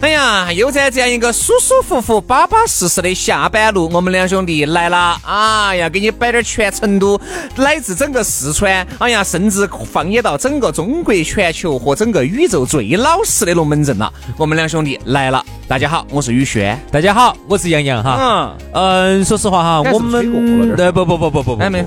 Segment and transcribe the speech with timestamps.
[0.00, 5.18] 哎呀，又在这样一个舒舒服服、巴巴适适的下班路，我们两兄弟来了。
[5.22, 7.20] 啊呀，给你摆点全成都，
[7.56, 14.12] 乃至整个四川，哎呀，甚至放眼到整个中国、全球和整个宇宙最老实的龙门阵了。
[14.36, 15.44] 我们两兄弟来了。
[15.66, 16.80] 大家好，我是宇轩。
[16.92, 18.16] 大家好，我是杨洋哈。
[18.20, 21.84] 嗯嗯，说实话哈，我们对不不不不不不，哎没，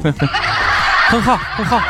[1.08, 1.82] 很好很好。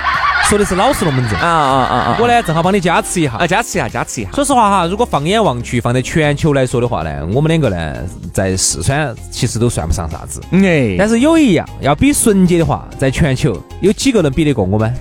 [0.51, 2.17] 说的是老实龙门阵啊啊啊啊！
[2.19, 4.31] 我呢正好帮你加持一下啊，加持一下，加持一下。
[4.33, 7.95] 说实话哈，如果放眼望去，放在全球来说的话呢，我们两个呢
[8.33, 10.41] 在四川其实都算不上啥子。
[10.51, 14.93] 哎，但是有一样要比纯洁的话，在全球有几个能比得过我们？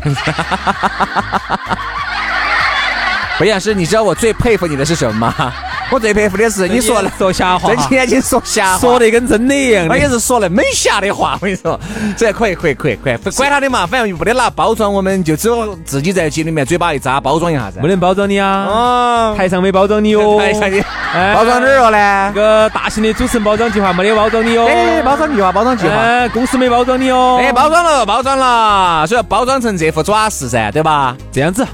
[3.40, 5.52] 魏老师，你知道我最佩服你的是什么吗？
[5.92, 9.88] 我最佩服的是你说说瞎话，睁眼睛说瞎话，说的跟真的一样。
[9.90, 11.78] 而且是说的没瞎的话，我跟你说，
[12.16, 17.80] 这可以可以可以可以，管他的嘛，反正不得拿包装，我们就只有自己在节里面嘴巴一扎，包装一下噻。
[17.80, 18.66] 不能包装你啊！
[18.68, 20.38] 哦，台上没包装你哦。
[20.40, 20.80] 台上的
[21.34, 22.32] 包装哪儿了呢？
[22.34, 24.66] 这个大型的主持人包装计划没得包装你哦。
[24.68, 25.94] 哎，包装计划，包装计划。
[25.96, 27.38] 哎，公司没包装你哦。
[27.40, 31.16] 哎，包装了，包装了，所以要包装成这副爪式噻，对吧？
[31.32, 31.66] 这样子，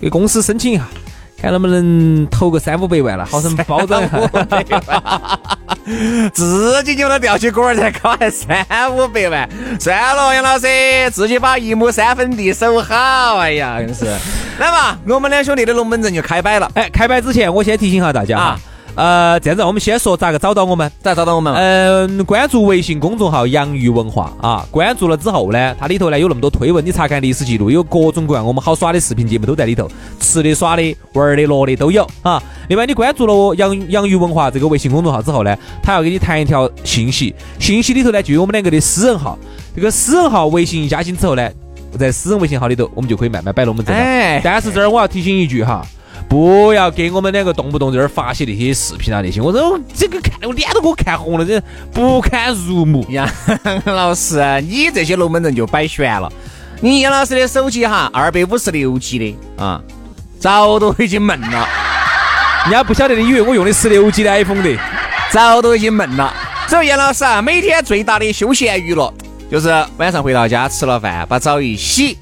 [0.00, 0.84] 给公司申请一下。
[1.42, 4.80] 看能不能投个三五百万了，好生包装一下。
[6.32, 8.64] 自己就能吊起锅儿才搞还三
[8.94, 9.48] 五百万，
[9.80, 10.68] 算了，杨老师，
[11.10, 13.38] 自己把一亩三分地守好。
[13.38, 14.04] 哎呀，真是。
[14.60, 16.70] 来嘛，我们两兄弟的龙门阵就开摆了。
[16.74, 18.60] 哎，开摆之前，我先提醒下大家啊。
[18.94, 20.90] 呃，这样子，我们先说咋个找到我们？
[21.02, 21.54] 咋找到我们？
[21.54, 29.88] 嗯，关注微信公众号“洋芋文化”啊，关注了之后呢，它里头呢有那么多推文，你查看历史记录，有各种各样我们好耍的视频节目都在里头，
[30.20, 32.42] 吃的、耍的、玩的、乐的都有啊。
[32.68, 39.38] 另外，你关注了“洋洋芋文化”这个微信公众号之后呢，他要给你弹一条信息，信息里头呢就有我们两个的私人号，
[39.74, 41.50] 这个私人号微信一加进之后呢，
[41.98, 44.02] 在私人微信号里头，我们就可以慢慢摆龙门阵了。
[44.02, 45.82] 哎，但是这儿我要提醒一句哈。
[46.32, 51.62] 不要给我们两个动不动在这儿发些那些视频啊那些，我说这个看我脸都给我看红了，这
[51.92, 53.04] 不堪入目。
[53.10, 53.28] 杨
[53.84, 56.32] 老师，你这些龙门阵就摆悬了。
[56.80, 59.78] 你杨老师的手机哈，二百五十六 G 的啊，
[60.40, 61.68] 早都已经闷了。
[62.64, 64.74] 人家不晓得，你以为我用的十六 G 的 iPhone 的，
[65.30, 66.32] 早都已经闷了。
[66.66, 69.12] 所以杨老师啊，每天最大的休闲娱乐
[69.50, 69.68] 就是
[69.98, 72.16] 晚上回到家吃了饭，把澡一洗，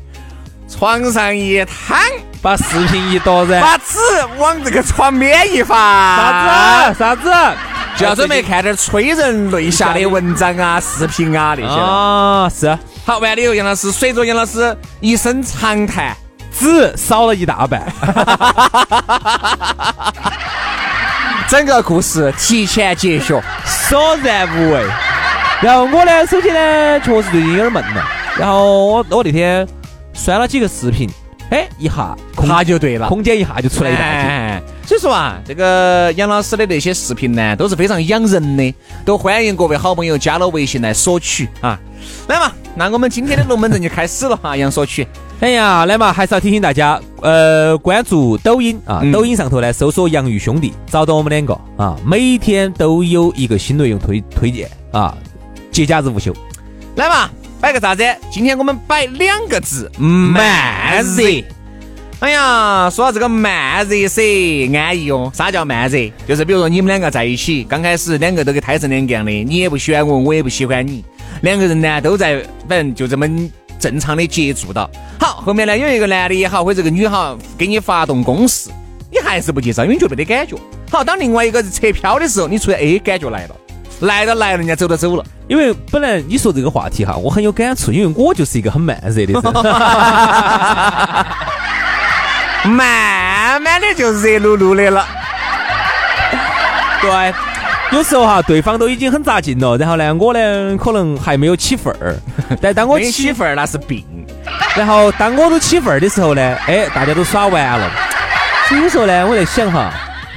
[0.69, 1.97] 床上一躺。
[2.43, 3.99] 把视频一夺人，把纸
[4.39, 7.31] 往这个床边一发，啥子啥子，
[7.97, 12.49] 就要准备看点催人泪下的文章啊、视频啊那些啊。
[12.49, 16.17] 是，好完了以后，杨老师随着杨老师一声长叹，
[16.59, 17.83] 纸少了一大半，
[21.47, 24.83] 整个故事提前结束，索然无味。
[25.61, 28.03] 然后我呢，手机呢，确实最近有点闷了。
[28.39, 29.69] 然后我我那天
[30.15, 31.07] 删了几个视频。
[31.51, 38.75] 哎，一下，他就对了，空间一下就出来一大截所以说啊，这个杨老师的那些视频呢，都是非常养人的，
[39.05, 41.79] 都欢迎各位好朋友加了微信来索取啊。
[42.29, 45.07] 来嘛，那我们今天的龙门阵就开始了哈，杨索取。
[45.41, 55.17] 哎呀，来嘛，还是要提醒大家，呃，关注抖音啊，抖音上头呢搜索“杨玉兄弟”，找到我们两个啊，每天都有一个新内容推推荐啊，
[55.71, 56.35] 节假日无休。
[56.97, 57.31] 来嘛。
[57.61, 58.03] 摆个啥子？
[58.33, 61.45] 今天我们摆两个字，慢热。
[62.21, 64.21] 哎呀，说到这个慢热噻，
[64.77, 65.33] 安逸哦。
[65.35, 66.13] 啥叫慢热？
[66.29, 71.03] 就是比如说你们两个在一起，刚开始两个都跟胎神两个样的，你也不喜欢我，我也不喜欢你，
[71.41, 73.27] 两个人呢都在，反正就这么
[73.79, 74.91] 正常的接触到。
[75.19, 78.69] 好，后面呢有一个男的也好，或者这个女好，给你发动攻势，
[79.11, 80.55] 你还是不接受，因为觉得没得感觉。
[80.91, 83.57] 好，当另外一个是撤飘的时候，你出来，哎，感觉来了。
[84.01, 85.25] 来都来了，人家走都走了。
[85.49, 89.43] 因为本来你说这个话题哈，我很有感触，因为我就是一个很慢热的人。
[92.65, 95.07] 慢慢的就热噜噜的了。
[97.01, 97.35] 对，
[97.93, 102.15] 有时候哈，对方都已经很扎劲了，然后呢，我呢可能还没有起份儿。
[102.61, 104.05] 但当我起份儿，那是病。
[104.77, 107.91] 然后当我都起份儿的时候呢，哎，大家都耍完了。
[108.69, 109.91] 所以说呢，我在想哈，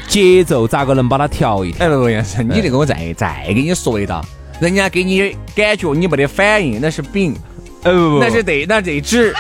[0.08, 1.86] 节奏咋个能把它调一调？
[1.86, 4.26] 哎，罗先，生，你这个我再再给你说一道，
[4.60, 7.36] 人家给你感觉你没得反应，那是病，
[7.84, 9.36] 呃不不那是对，那得指，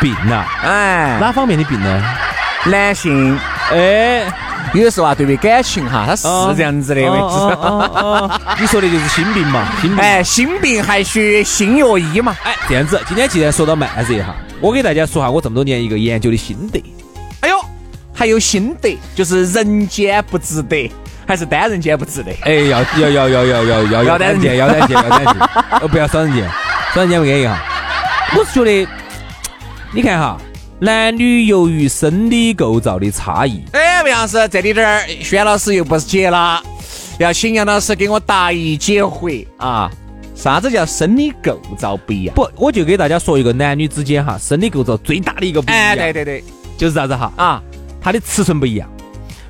[0.00, 2.02] 病呐、哎，哪方面的病呢？
[2.66, 3.38] 男性
[3.70, 4.24] 哎，
[4.74, 6.26] 有的时候啊，对于感情哈，他是
[6.56, 9.98] 这样子的，为哦哦哦哦 你说的就是心病嘛，心病。
[9.98, 12.36] 哎，心病还需心药医嘛。
[12.42, 16.82] 哎，这样子，今天既然说到慢热哈，我给大家说下我这么多年一个研究的心得。
[17.40, 17.56] 哎呦，
[18.12, 20.90] 还有心得，就是人间不值得，
[21.26, 22.32] 还是单人间不值得？
[22.42, 26.50] 哎，要要要要要要要要单人间，要单人间，要单人间，呃，不要双人间，
[26.92, 27.58] 双人间不安逸哈。
[28.36, 28.88] 我是觉得，
[29.92, 30.36] 你看哈，
[30.78, 36.62] 男女由于生理构造的差异，哎，魏老师，这里点儿，轩老师又不是结了，
[37.18, 39.90] 要请杨老师给我答疑解惑啊！
[40.34, 42.34] 啥子叫生理构造不一样？
[42.34, 46.44] 不，我就给大家说一个男女之间哈生理构造最大的一个不一样，哎，对对对，
[46.76, 47.62] 就是啥子哈，啊，
[48.00, 48.86] 它的尺寸不一样。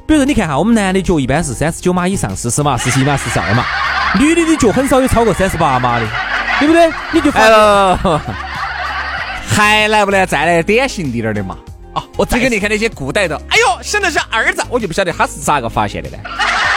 [0.06, 3.64] 比如说，你看哈，我们男的脚一般是三十九码以上，四十码、四十一码、四十二码，
[4.20, 6.06] 女的的脚很少有超过三十八码的，
[6.60, 6.88] 对不对？
[7.10, 8.20] 你就发哎现喽，
[9.56, 11.56] 还来不来再来典型滴点儿的嘛？
[11.94, 16.18] 啊，我只给你看那些古代的，哎呦，想的是儿子，我就不晓得他是咋个发现的呢？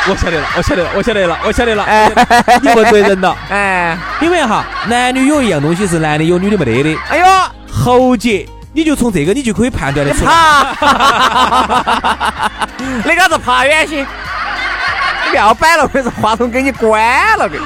[0.08, 2.10] 我晓得了，我晓得了，我晓得了，我晓得了，哎
[2.62, 3.36] 你问对人了。
[3.52, 7.26] 哎，因为哈，男女有一样东西是男的有，女的没得的，哎呦，
[7.70, 10.32] 喉结，你就从这个你就可以判断得出来。
[10.32, 10.64] 爬，
[13.04, 14.06] 那个是爬远些。
[15.26, 17.66] 你不要摆了，我跟你说，话筒给你关了，给你。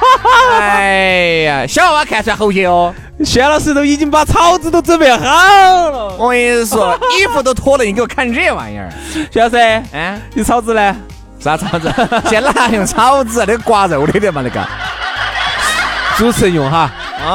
[0.58, 2.94] 哎呀，小娃娃看出来喉结哦。
[3.24, 6.16] 轩老师都已经把草纸都准备好了。
[6.18, 8.90] 我跟你说， 衣服都脱了，你给我看这玩意儿。
[9.30, 10.96] 轩老师，嗯，你草纸呢？
[11.38, 11.88] 啥草纸？
[12.28, 13.38] 现在哪用草纸？
[13.40, 14.66] 那个刮肉的的嘛，那个。
[16.16, 16.90] 主持人用哈，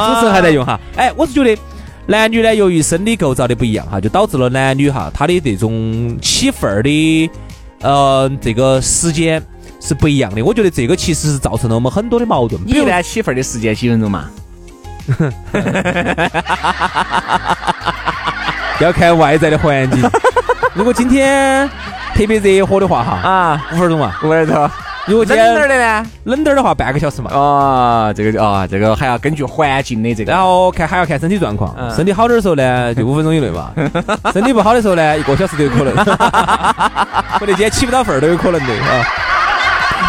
[0.08, 0.80] 主持人还在用哈。
[0.96, 1.62] 哎，我是觉得
[2.08, 7.30] 男女呢，由于生理构造的不一样哈，就导致了男女哈他的这种起份儿的
[7.82, 9.42] 呃这个时间
[9.80, 10.44] 是不一样的。
[10.44, 12.62] 我觉得这个其实是造成了我们很多的矛盾。
[12.66, 14.30] 比如你一般起份儿的时间几分钟嘛？
[18.80, 20.10] 要看外在的环境。
[20.74, 21.68] 如果今天
[22.16, 24.14] 特别热火的话哈，啊，五分钟嘛。
[24.24, 24.70] 五分钟。
[25.06, 26.06] 如果今冷点儿的呢？
[26.26, 27.32] 冷点儿的话，半个小时嘛。
[27.34, 30.32] 哦，这个哦，这个还要根据环境的这个。
[30.32, 33.72] 然后看还要看身体状况，嗯身体好点儿的时候呢， 就五分钟以内嘛；
[34.32, 35.96] 身体不好的时候呢，一个小时都有可能，
[37.40, 39.04] 或者今天起不到份儿都有可能的啊。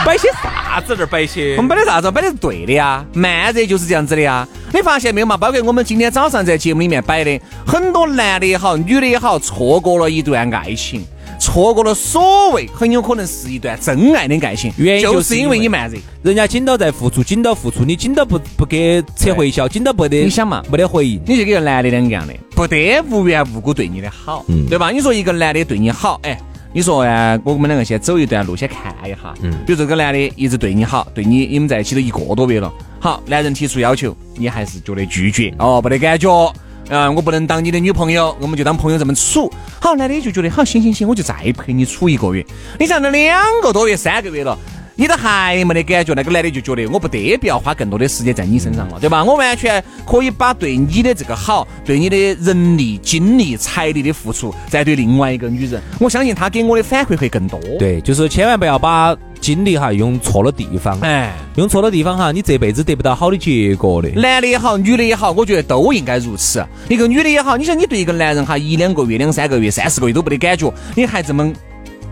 [0.04, 2.10] 摆些啥子这儿摆些我们摆的啥子？
[2.10, 4.46] 摆的是对的呀，慢热就是这样子的呀。
[4.72, 5.36] 你发现没有嘛？
[5.36, 11.02] 包括我们今天早上在节目里面摆的，很多男的也好，女的也好，错过了一段爱情，
[11.38, 15.98] 错过了所谓很有可能是一段真爱的爱情，原因就就是因为因为你慢热。
[16.22, 21.20] 人家紧到在付出，紧到付出，你紧到不不给扯回销，紧到不得，你想嘛没得回应。
[21.26, 24.90] 你就跟个男的两个样的，不得无缘无故对你的好，嗯对吧？
[24.90, 26.38] 你说一个男的对你好，哎，
[26.72, 29.34] 你说哎，我们两个先走一段路，先看一下。
[29.42, 36.52] 嗯比如这个男的一直对你好，对你你们在一起都一个多月了，好，男人提出要求，你还是觉得拒绝，哦，没得感觉。
[36.92, 39.48] 嗯，我不能当你的女朋友，我们就当朋友这么处。
[39.80, 42.44] 好，男的就觉得好，行行行，我就再陪你处一个月。
[42.80, 44.58] 你想，那两个多月、三个月了，
[45.00, 49.24] 你都还没得感觉，那个男的就觉得我不得必要花更多的时间在你身上了，对吧？
[49.24, 64.10] 我完全可以把对你的这个好，对你的人力、精力、财力的付出，再对另外一个女人，我相信他给我的反馈会更多。，对，就是千万不要把精力哈用错了地方，哎，用错了地方哈，你这辈子得不到好的结果的。
[64.10, 66.62] 男的也好，女的也好，我觉得都应该如此。
[66.90, 71.50] 一个女的也好，你想你对一个男人哈，一两个月、两三个月、三四个月都没得感觉，你还这么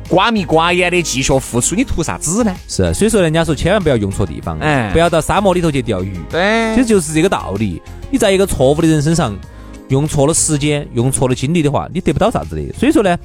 [0.09, 2.55] 瓜迷瓜眼的继续付出，你图啥子呢？
[2.67, 6.17] 是，所以说人家说千万不要用错地方，哎不要到沙漠里头去钓鱼。
[6.31, 7.81] 对其实就是这个道理。
[8.11, 9.37] 你在一个错误的人身上
[9.89, 12.73] 用错了时间，用错了精力的话，你得不到啥子的。
[12.73, 13.17] 所以说呢，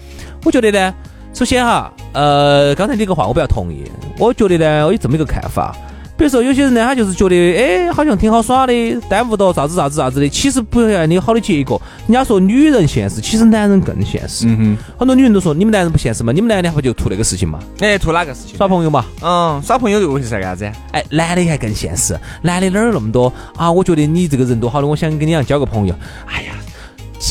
[0.43, 0.93] 我觉得呢，
[1.33, 3.83] 首先哈，呃，刚才那个话我比较同意。
[4.19, 5.75] 我觉得呢，我有这么一个看法。
[6.15, 8.74] 比如说，有些人呢，他就是觉得，哎，好像挺好耍的，
[9.10, 11.82] 耽误到啥子啥子啥子的，其实不然你有好的结果。
[12.08, 14.46] 人家说女人现实，其实男人更现实。
[14.48, 16.32] 嗯很多女人都说，你们男人不现实吗？
[16.32, 17.60] 你们男的不就图那个事情吗？
[17.79, 18.55] 哎，图哪个事情？
[18.55, 19.05] 耍朋友嘛。
[19.22, 20.72] 嗯，耍朋友又是啥个样子？
[20.91, 23.72] 哎，男的还更现实，男的哪儿有那么多啊？
[23.72, 25.96] 我觉得你这个人多好的，我想跟你俩交个朋友。
[26.27, 26.53] 哎呀，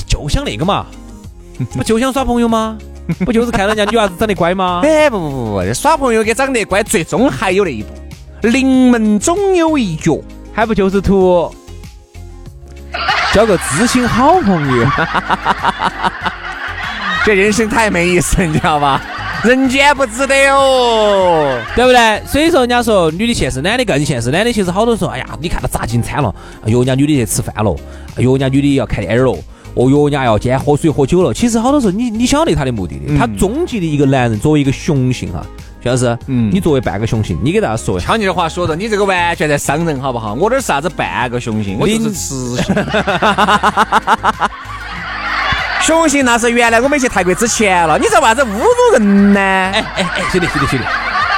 [0.07, 0.87] 就想那个嘛，
[1.73, 2.77] 不就想耍朋友吗？
[3.25, 4.81] 不就是看人家女娃子长得乖吗？
[4.87, 7.89] 哎，不不不不，耍朋友跟长得乖，最终还有那一步，
[8.43, 10.19] 临门总有一脚。
[10.55, 11.51] 还不就是图
[13.33, 14.87] 交个知心好朋友？
[17.25, 19.01] 这人生太没意思，你知道吧？
[19.45, 22.23] 人间不值得哦，对不对？
[22.27, 24.31] 所以说，人家说女的现实，男的更现实。
[24.31, 26.33] 男的其实好多说，哎呀，你看他咋进餐了？
[26.67, 27.75] 哎呦，人家女的去吃饭了。
[28.17, 29.33] 哎呦，人家女的要看电影了。
[29.75, 31.33] 哦哟，人家要今天喝水喝酒了。
[31.33, 33.17] 其实好多时候，你你晓得他的目的的。
[33.17, 35.43] 他终极的一个男人，作为一个雄性哈，
[35.83, 40.33] 徐老师，嗯，你作为半个雄性，你给大家说，俏你的话说的，你这个完全在伤人，好不好？
[40.35, 41.77] 我这是啥子半个雄性？
[41.81, 42.75] 我就是雌性。
[45.83, 49.41] 雄性那是原来我没去泰国之前了，你在为啥子侮辱人呢？
[49.41, 50.85] 哎哎哎，兄弟兄弟兄弟，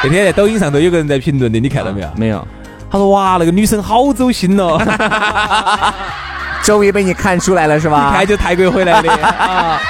[0.02, 2.08] 那天在抖音上头有个人在评论的，你看到没有？
[2.14, 2.46] 没有。
[2.90, 4.78] 他说哇，那个女生好走心哦，
[6.62, 8.10] 终于被你看出来了是吧？
[8.12, 9.80] 一 看就泰国回来的啊。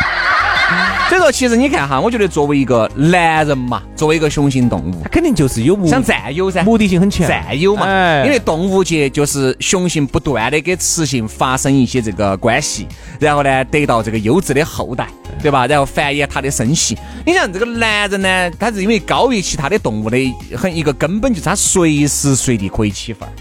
[1.08, 7.86] 所以说，其实你看哈，我觉得作为一个男人嘛，作为一个雄性动物，他肯定就是有目想占有噻，目的性很强，占有嘛。
[8.24, 12.86] 因为动物界就是雄性不断的跟雌性发生一些这个关系，
[13.20, 15.08] 然后呢得到这个优质的后代，
[15.42, 15.66] 对吧？
[15.66, 16.96] 然后繁衍他的生息。
[17.26, 20.16] 你像这个男人呢，他是因为高于其他的动物的
[20.56, 23.32] 很一个根本就是他随时随地可以起范儿。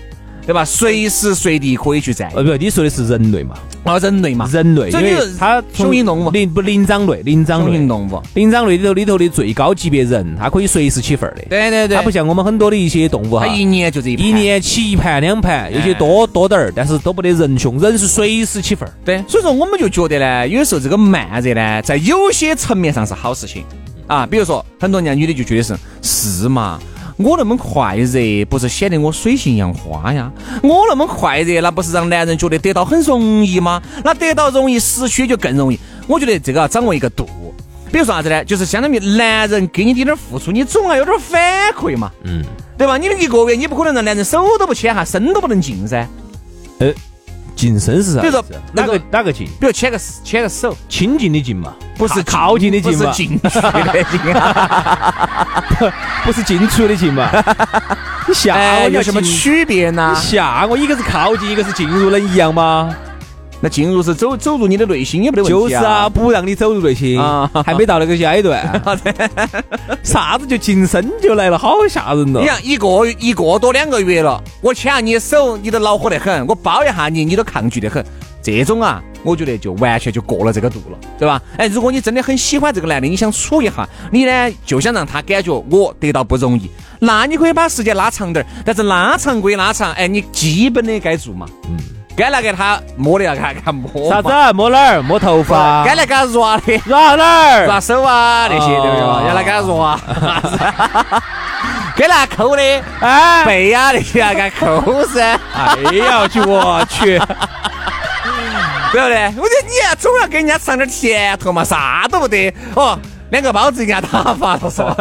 [0.46, 0.66] 对吧？
[0.66, 2.30] 随时随地可以去占。
[2.36, 3.56] 呃，不，你说的是人类嘛？
[3.84, 4.90] 哦，人类嘛，人类。
[4.90, 11.44] 因为它雄性动物，灵不灵长类，灵长类动物，灵长类里头里头的最高级别人，它可以随时起份儿的。
[11.50, 11.98] 对对对。
[11.98, 18.94] 它不像我们很多的一些动物哈，它一年就这一一年起一盘两盘，有些多多点儿，但是都不得人凶，人是随时起份儿。
[19.04, 19.22] 对。
[19.28, 23.64] 所以说，我们就觉得呢，有时候这个慢热呢，在有些层面上是好事情
[24.08, 24.26] 啊。
[24.26, 26.80] 比如说，很多人家女的就觉得是是嘛。
[27.18, 30.32] 我那么快热，不是显得我水性杨花呀？
[30.62, 33.82] 我那么快热，那不是让男人觉得得到很容易吗？
[34.04, 35.80] 那得到容易，失去就更容易。
[36.08, 37.28] 我觉得这个要掌握一个度。
[37.92, 38.44] 比如说啥子呢？
[38.44, 42.12] 就是相当于男人给你点点付出，你总要有点反馈嘛。
[42.24, 42.44] 嗯，
[42.78, 42.98] 对吧？
[42.98, 46.08] 你们一个月，你不可能让男人手都不牵哈，身都不能进噻。
[46.80, 46.92] 呃。
[47.64, 48.20] 近身是啥？
[48.20, 48.44] 比如说
[48.74, 49.48] 哪个哪个近？
[49.58, 53.50] 比如牵个牵个手，亲近的近嘛，不是靠近的近嘛，不是进去
[53.94, 54.20] 的近，
[56.26, 57.30] 不是进出的近嘛？
[58.28, 58.54] 你吓
[58.84, 60.14] 我有什么区别呢？
[60.14, 62.94] 吓我，一个是靠近，一个是进入，能一样吗？
[63.64, 68.82] 那进入是走走入你的内心也没得问题就是啊，不让你走入内心，啊还没到那个阶段。
[70.04, 72.42] 啥子就近身就来了，好吓人了。
[72.42, 78.06] 你看一个一个多两个月了，我牵下你的手，你都恼火得很；我抱一下你，你都抗拒得很。
[78.42, 81.42] 这种啊，我觉得就完全就过了这个度了，对吧？
[81.58, 88.48] 哎，如果你真的很喜欢这个男的，你想处一下，你呢就想让他感觉我得到不容易，那你可以把时间拉长点儿。
[88.66, 91.48] 但是拉长归拉长，哎，你基本的该做嘛。
[91.70, 91.78] 嗯。
[92.16, 94.30] 该拿给他摸的要给他给他摸，啥子？
[94.54, 95.02] 摸哪儿？
[95.02, 95.84] 摸头发。
[95.84, 97.66] 该来给他抓的，抓哪儿？
[97.66, 99.28] 抓手啊那些，对不对？
[99.30, 100.00] 要来给他抓。
[101.96, 102.62] 该拿抠的，
[103.02, 105.40] 哎，背 啊那些要给他抠噻。
[105.56, 107.20] 哎呀，我去，我去，
[108.92, 109.26] 对不对？
[109.38, 112.98] 我觉得你总要给人家尝点甜头嘛，啥都不得哦，
[113.32, 114.94] 两个包子给人家打发了说，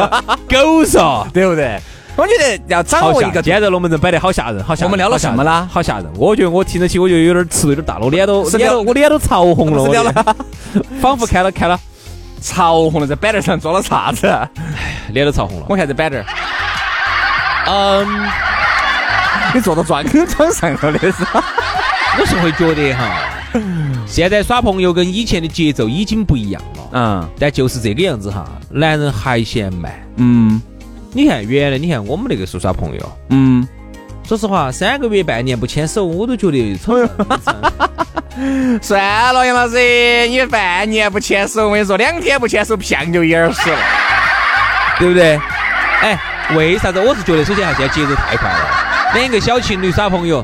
[0.48, 1.78] 狗说， 对不对？
[2.14, 4.86] 我觉得要掌握一个，今天在龙门阵摆得好吓人，好吓人。
[4.86, 5.66] 我们聊了什么啦？
[5.70, 6.06] 好吓人！
[6.16, 10.36] 我觉得我听得起，我就有点吃有点大了，我脸都脸都我脸都潮红了，聊了，
[11.00, 11.80] 仿佛看了看了，
[12.42, 14.26] 潮红了，在板凳上装了啥子？
[15.08, 15.66] 脸都潮红了。
[15.70, 16.22] 我看这板凳，
[17.66, 18.06] 嗯，
[19.54, 21.24] 你坐到砖砖上了的是？
[22.20, 23.08] 我是会觉得哈，
[24.06, 30.60] 现在耍朋友跟以前的节奏已经不一样了，嗯，但就是这个样子哈，男人还嫌慢，嗯。
[31.14, 33.68] 你看，原来你看我们那个时候耍朋友，嗯，
[34.26, 36.94] 说实话，三个月半年不牵手，我都觉得丑。
[38.80, 43.78] 算了，杨老师，你半年不牵手，我跟你说，两天不牵手，像就眼屎了，
[44.98, 45.38] 对不对？
[46.00, 46.18] 哎，
[46.56, 46.98] 为啥子？
[46.98, 50.42] 我是觉得，首先还，现在节奏太快了，两个小情侣耍朋友，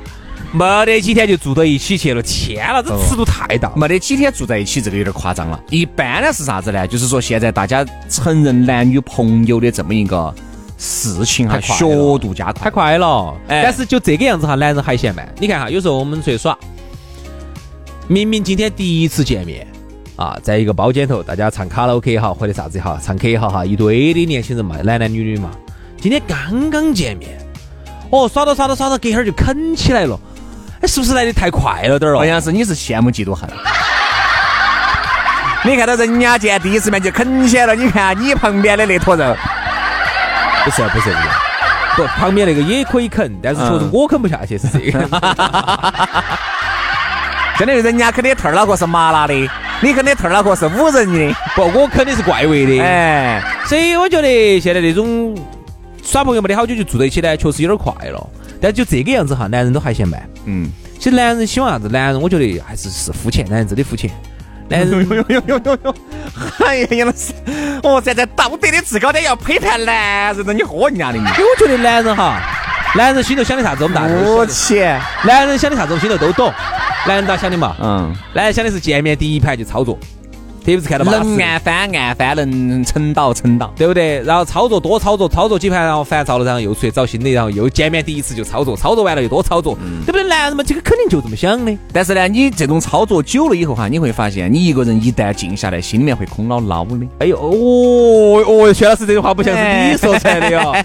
[0.52, 3.72] 没得几天就住到一起去了，天了，这尺度太大。
[3.74, 5.58] 没得几天住在一起，这个有点夸张了。
[5.70, 6.86] 一般呢是啥子呢？
[6.86, 10.34] 就是说现在大家承认男女朋友的这么一个。
[10.78, 11.84] 事情哈，学
[12.18, 13.36] 度加快，太快了。
[13.48, 15.28] 但是就这个样子哈，男人还嫌慢。
[15.38, 16.56] 你看哈，有时候我们出去耍，
[18.06, 19.66] 明明今天第一次见面
[20.16, 25.50] 啊，在一个包间头，大家唱卡拉 OK 也好，或者啥子也好，唱 K 也好哈，一堆的年轻人嘛，男男女女嘛。
[26.00, 27.36] 今天刚刚见面，
[28.10, 30.16] 哦，耍到耍到耍到，隔会儿就啃起来了。
[30.80, 32.18] 哎，是不是来的太快了点儿哦？
[32.18, 33.50] 好像是你是羡慕嫉妒恨。
[35.64, 39.36] 你看到人家见第一次面就啃起来了，你看你旁边的那坨肉。
[40.68, 41.16] 不是不是
[41.96, 45.00] 不，旁边那个也可以啃，但是确实我啃不下去，是这个。
[47.58, 49.34] 真的，人家啃的兔儿脑壳是麻辣的，
[49.80, 52.84] 你啃的兔儿脑壳是五仁的，不，我啃的是怪味的。
[52.84, 55.34] 哎，所以我觉得现在那种
[56.04, 58.28] 耍朋友没得好久就住在一起呢，确实有点快了。
[58.60, 60.22] 但就这个样子哈，男人都还嫌慢。
[60.44, 61.88] 嗯，其实男人喜欢啥子？
[61.88, 64.10] 男人我觉得还是是肤浅，男人真的肤浅。
[64.68, 65.06] 男人，
[66.66, 67.32] 哎呀，杨老师，
[67.82, 71.30] 哦，站在道德的制高点要批判男人，的你喝人家的嘛。
[71.38, 72.40] 因为我觉得男人哈，
[72.94, 74.30] 男人心头想的啥子，我们大家都晓得。
[74.36, 74.80] 我去，
[75.24, 76.52] 男人想的啥子，我们心头都懂。
[77.06, 77.74] 男人咋想的嘛？
[77.80, 79.98] 嗯，男人想的是见面第一排就操作，
[80.68, 83.72] 特别是看到巴适的能按翻按翻，能撑倒撑倒。
[83.74, 84.22] 对不对？
[84.22, 90.24] 然后操作多操作，操作几盘，然后烦躁了，然后又出去找新的，然后又见面第一次就操作，操作完了又多操作，对不对？
[90.24, 91.74] 男人嘛，这个肯定就这么想的。
[91.90, 97.06] 但是呢，你这种操作久了以后哈，你会发现，你一个人一旦静下来，心里面会空落落的。
[97.20, 100.70] 哎呦，哦哦，薛老师这句话不像是你说出来的哟。
[100.70, 100.84] 哎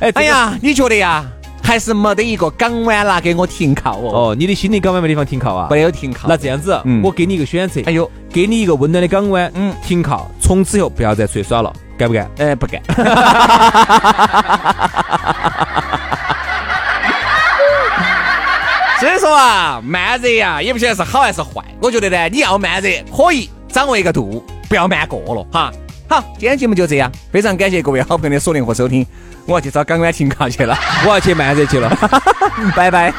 [0.14, 1.26] 哎，呀，你觉得呀，
[1.68, 5.68] 还是没得一个港湾拿给我停靠哦，哦，你的心灵港湾没地方停靠啊？
[5.70, 6.26] 没有停靠。
[6.26, 12.26] 那这样子，嗯我给你一个选择，哎呦，给你一个温暖的港湾，嗯停靠，从此以后不要再出去耍了，干不干？
[12.38, 12.80] 哎，不干。
[18.98, 21.62] 所以说啊，慢热呀，也不晓得是好还是坏。
[21.82, 25.70] 我觉得呢，你要慢热可以掌握一个度，不要慢过了哈。
[26.09, 29.05] 好，今天节目就这样，非常感谢各位好朋友的锁定和收听，
[29.45, 31.89] 我要去找港湾停靠去了， 我要去慢热去了，
[32.75, 33.13] 拜拜。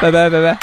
[0.00, 0.56] 拜拜拜拜。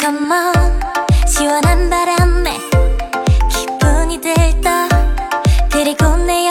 [0.00, 0.80] Come on
[1.26, 2.56] 시원한 바람에
[3.50, 4.88] 기분이 들떠
[5.72, 6.41] 그리고 내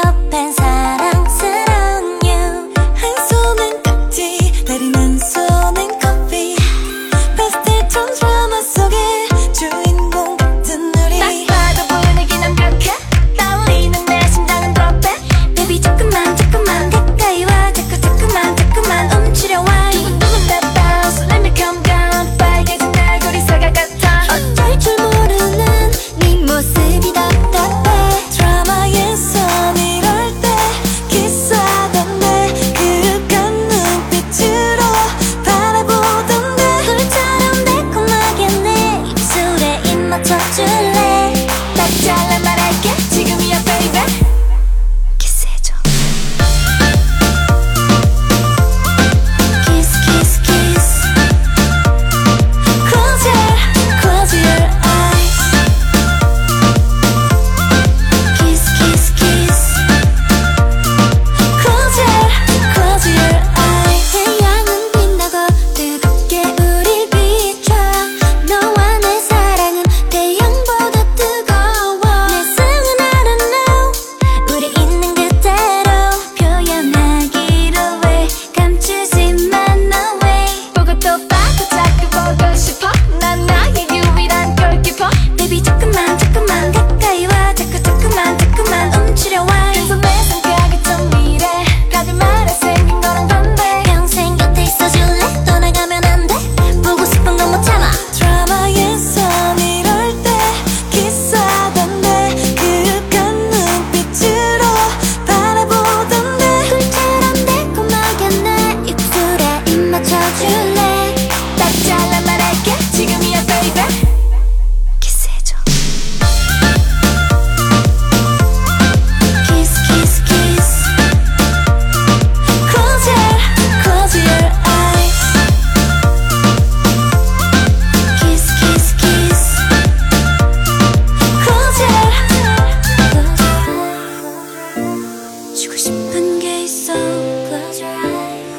[135.62, 138.50] 주고 싶은 게 있어 Close your eyes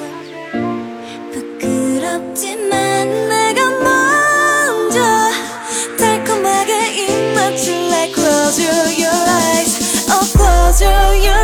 [1.34, 5.02] 부끄럽지만 내가 먼저
[5.98, 11.43] 달콤하게 입 맞출래 Close your, your eyes Oh close your, your